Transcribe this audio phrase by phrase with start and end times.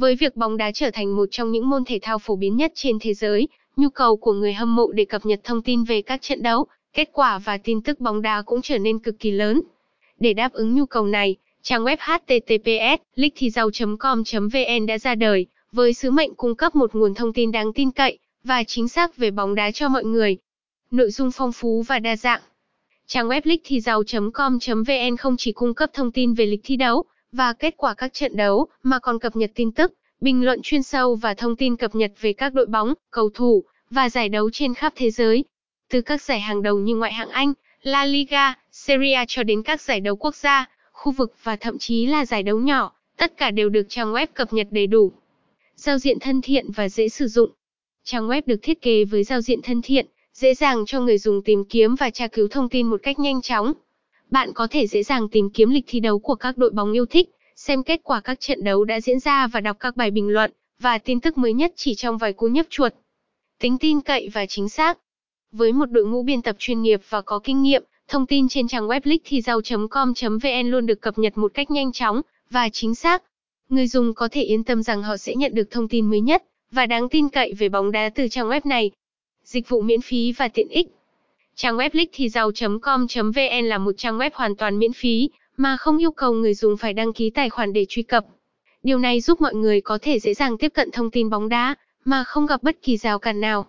[0.00, 2.72] Với việc bóng đá trở thành một trong những môn thể thao phổ biến nhất
[2.74, 6.02] trên thế giới, nhu cầu của người hâm mộ để cập nhật thông tin về
[6.02, 9.30] các trận đấu, kết quả và tin tức bóng đá cũng trở nên cực kỳ
[9.30, 9.62] lớn.
[10.20, 16.10] Để đáp ứng nhu cầu này, trang web https lichthizau.com.vn đã ra đời, với sứ
[16.10, 19.54] mệnh cung cấp một nguồn thông tin đáng tin cậy và chính xác về bóng
[19.54, 20.36] đá cho mọi người.
[20.90, 22.40] Nội dung phong phú và đa dạng.
[23.06, 27.74] Trang web lichthizau.com.vn không chỉ cung cấp thông tin về lịch thi đấu và kết
[27.76, 31.34] quả các trận đấu, mà còn cập nhật tin tức, bình luận chuyên sâu và
[31.34, 34.92] thông tin cập nhật về các đội bóng, cầu thủ và giải đấu trên khắp
[34.96, 35.44] thế giới.
[35.90, 39.62] Từ các giải hàng đầu như ngoại hạng Anh, La Liga, Serie A cho đến
[39.62, 43.36] các giải đấu quốc gia, khu vực và thậm chí là giải đấu nhỏ, tất
[43.36, 45.12] cả đều được trang web cập nhật đầy đủ.
[45.74, 47.50] Giao diện thân thiện và dễ sử dụng.
[48.04, 51.42] Trang web được thiết kế với giao diện thân thiện, dễ dàng cho người dùng
[51.42, 53.72] tìm kiếm và tra cứu thông tin một cách nhanh chóng.
[54.30, 57.06] Bạn có thể dễ dàng tìm kiếm lịch thi đấu của các đội bóng yêu
[57.06, 60.28] thích, xem kết quả các trận đấu đã diễn ra và đọc các bài bình
[60.28, 62.92] luận và tin tức mới nhất chỉ trong vài cú nhấp chuột.
[63.60, 64.98] Tính tin cậy và chính xác.
[65.52, 68.68] Với một đội ngũ biên tập chuyên nghiệp và có kinh nghiệm, thông tin trên
[68.68, 72.20] trang web lichthizau.com.vn luôn được cập nhật một cách nhanh chóng
[72.50, 73.22] và chính xác.
[73.68, 76.44] Người dùng có thể yên tâm rằng họ sẽ nhận được thông tin mới nhất
[76.70, 78.90] và đáng tin cậy về bóng đá từ trang web này.
[79.44, 80.86] Dịch vụ miễn phí và tiện ích.
[81.62, 86.32] Trang web lichthizau.com.vn là một trang web hoàn toàn miễn phí, mà không yêu cầu
[86.32, 88.24] người dùng phải đăng ký tài khoản để truy cập.
[88.82, 91.74] Điều này giúp mọi người có thể dễ dàng tiếp cận thông tin bóng đá,
[92.04, 93.66] mà không gặp bất kỳ rào cản nào.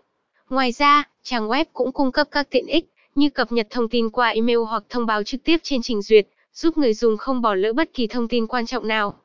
[0.49, 4.09] Ngoài ra, trang web cũng cung cấp các tiện ích, như cập nhật thông tin
[4.09, 7.55] qua email hoặc thông báo trực tiếp trên trình duyệt, giúp người dùng không bỏ
[7.55, 9.15] lỡ bất kỳ thông tin quan trọng nào.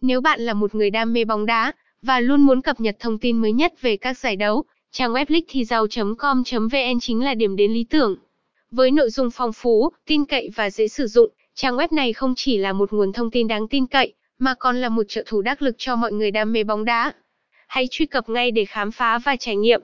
[0.00, 3.18] Nếu bạn là một người đam mê bóng đá, và luôn muốn cập nhật thông
[3.18, 4.64] tin mới nhất về các giải đấu,
[4.96, 8.16] trang web lichthizau.com.vn chính là điểm đến lý tưởng.
[8.70, 12.34] Với nội dung phong phú, tin cậy và dễ sử dụng, trang web này không
[12.36, 15.42] chỉ là một nguồn thông tin đáng tin cậy, mà còn là một trợ thủ
[15.42, 17.12] đắc lực cho mọi người đam mê bóng đá.
[17.66, 19.80] Hãy truy cập ngay để khám phá và trải nghiệm.